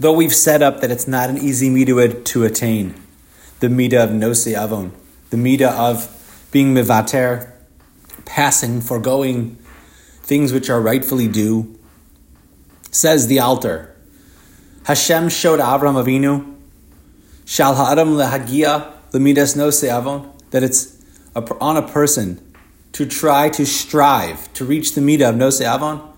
[0.00, 2.94] Though we've set up that it's not an easy midah to attain,
[3.60, 4.92] the midah of nose avon,
[5.28, 7.52] the midah of being mivater,
[8.24, 9.58] passing, foregoing
[10.22, 11.78] things which are rightfully due,
[12.90, 13.94] says the Alter.
[14.84, 16.56] Hashem showed Avram Avinu,
[17.44, 20.96] Shal ha'adam lehagia lemidas nose avon, that it's
[21.36, 22.40] on a person
[22.92, 26.09] to try to strive to reach the midah of nose avon,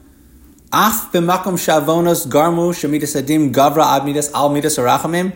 [0.72, 5.32] Af b'makom shavonos garmu adim gavra arachamim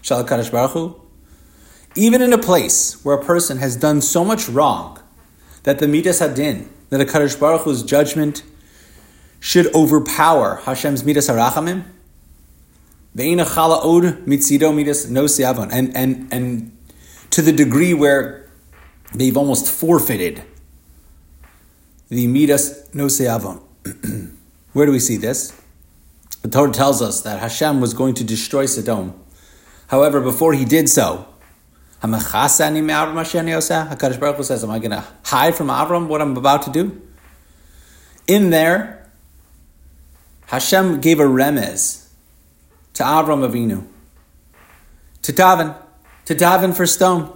[0.00, 0.98] shal kadosh baruch.
[1.94, 4.98] Even in a place where a person has done so much wrong
[5.64, 8.42] that the midas adin, that a kadosh baruch Hu's judgment
[9.40, 11.84] should overpower Hashem's midas arachamim.
[13.14, 16.72] Ve'ina chala od mitzido midas no siavon, and and and
[17.28, 18.48] to the degree where
[19.14, 20.42] they've almost forfeited
[22.08, 23.60] the midas no siavon.
[24.78, 25.60] Where do we see this?
[26.42, 29.12] The Torah tells us that Hashem was going to destroy Sodom.
[29.88, 31.26] However, before he did so,
[32.00, 32.86] HaKadosh
[34.20, 37.02] Baruch Hu says, Am I going to hide from Avram what I'm about to do?
[38.28, 39.10] In there,
[40.46, 42.10] Hashem gave a remez
[42.94, 43.84] to Avram Avinu,
[45.22, 45.76] to daven,
[46.26, 47.30] to daven for Sodom.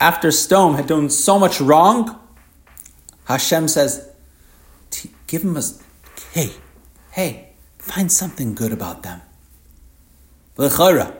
[0.00, 2.18] After Sodom had done so much wrong,
[3.28, 4.10] Hashem says,
[5.26, 5.62] give him a,
[6.32, 6.52] hey,
[7.10, 9.20] hey, find something good about them.
[10.56, 11.14] L'chara,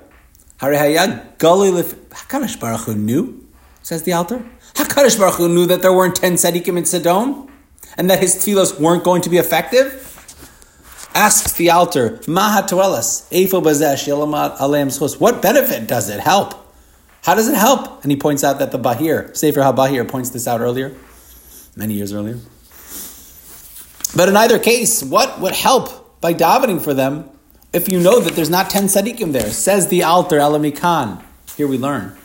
[0.58, 3.46] Hakadosh Baruch Hu knew,
[3.82, 4.42] says the Alter.
[4.72, 7.52] Hakadosh Baruch Hu knew that there weren't ten tzaddikim in Sodom,
[7.98, 10.06] and that his tefillos weren't going to be effective.
[11.14, 16.54] Asks the Alter, Mahatuelas, Efo Bazesh, Yelamad Aleim What benefit does it help?
[17.24, 18.02] How does it help?
[18.02, 20.96] And he points out that the Bahir, Sefer HaBahir, points this out earlier
[21.78, 22.38] many years earlier.
[24.16, 27.30] But in either case, what would help by davening for them
[27.72, 29.50] if you know that there's not 10 tzaddikim there?
[29.50, 31.22] Says the Alter Alamikan.
[31.56, 32.16] Here we learn.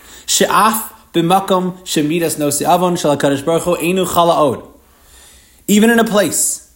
[5.68, 6.76] Even in a place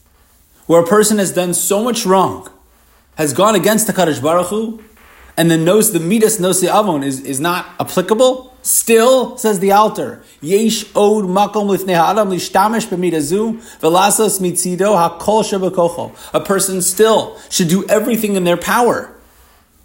[0.68, 2.48] where a person has done so much wrong,
[3.16, 4.84] has gone against the Kadosh Baruch Hu,
[5.36, 10.22] and then knows the midas nosi avon is, is not applicable, Still, says the Alter,
[10.42, 16.14] Yesh od makom lifnei ha'adam lishtamish b'midazu velasas mitzido hakol shebekocho.
[16.34, 19.10] A person still should do everything in their power.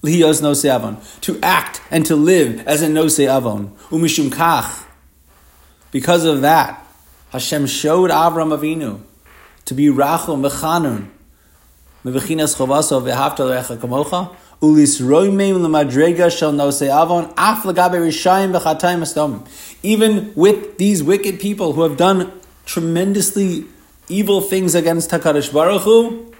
[0.03, 1.01] Lihiyos nose avon.
[1.21, 3.71] To act and to live as a nose avon.
[3.91, 4.85] Umishum kach.
[5.93, 6.85] Because of that,
[7.31, 9.01] Hashem showed Avram Avinu
[9.65, 11.09] to be rachel mechanun.
[12.05, 15.01] Mevechinas chovaso vehavta lecha kamocha Ulis
[19.17, 19.45] avon.
[19.83, 22.33] Even with these wicked people who have done
[22.65, 23.65] tremendously
[24.09, 26.33] evil things against Hakadosh Baruch Hu,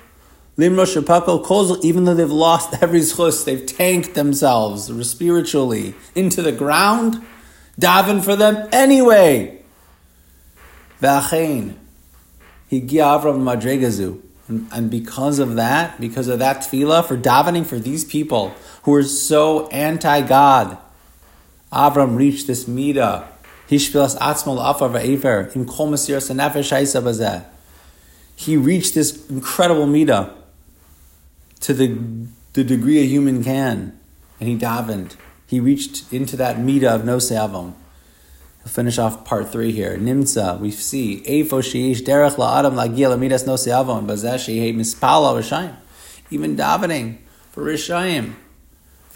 [0.57, 6.53] Limro Shapako calls even though they've lost every schus, they've tanked themselves spiritually into the
[6.53, 7.25] ground,
[7.81, 9.63] daven for them anyway.
[11.01, 11.75] V'achein,
[12.71, 14.21] higi Avram madregazu.
[14.53, 18.95] And, and because of that, because of that tefillah, for davening for these people who
[18.95, 20.77] are so anti-God,
[21.73, 23.27] Avram reached this midah.
[23.71, 25.97] Im kol
[28.37, 30.35] He reached this incredible midah
[31.61, 31.99] to the,
[32.53, 33.99] the degree a human can,
[34.39, 35.17] and he davened.
[35.47, 37.75] He reached into that midah of no avon.
[38.65, 39.97] We'll finish off part three here.
[39.97, 45.75] Nimtza, we see Eifo sheish derech la'adam lagia lamidas no se'avon bazeh shehei mispala rishayim.
[46.31, 47.17] Even davening
[47.51, 48.35] for rishayim.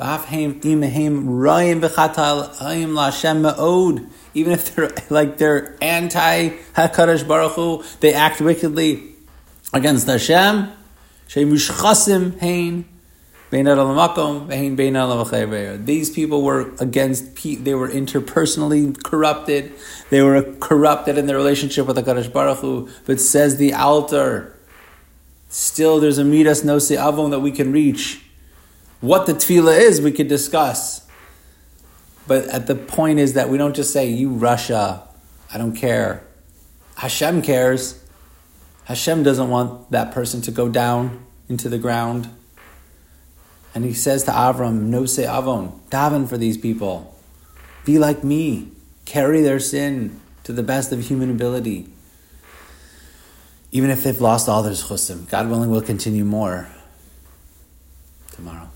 [0.00, 4.10] V'afheim imehem rayim b'chatal ayim la'ashem ma'od.
[4.34, 9.14] Even if they're like they're anti Hakadosh Baruch Hu, they act wickedly
[9.72, 10.72] against Hashem.
[11.28, 12.84] Shemushchasim hein
[13.50, 13.60] these
[16.10, 19.72] people were against, they were interpersonally corrupted.
[20.10, 22.88] They were corrupted in their relationship with the Kadosh Baruch Hu.
[23.04, 24.58] But says the Alter,
[25.48, 28.22] still there's a midas no avon that we can reach.
[29.00, 31.06] What the tefillah is, we could discuss.
[32.26, 35.03] But at the point is that we don't just say, you rasha,
[35.53, 36.26] I don't care.
[36.97, 38.03] Hashem cares.
[38.86, 42.28] Hashem doesn't want that person to go down into the ground.
[43.76, 47.14] And he says to Avram, No se avon, daven for these people.
[47.84, 48.68] Be like me.
[49.04, 51.86] Carry their sin to the best of human ability.
[53.72, 55.28] Even if they've lost all their chusim.
[55.28, 56.68] God willing, we'll continue more
[58.32, 58.70] tomorrow.